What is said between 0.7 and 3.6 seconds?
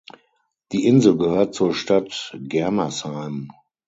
Die Insel gehört zur Stadt Germersheim.